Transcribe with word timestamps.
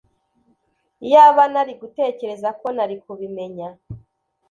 iyaba 1.05 1.43
nari 1.53 1.73
gutekereza 1.81 2.49
ko 2.59 2.67
nari 2.75 2.95
kubimenya 3.03 3.67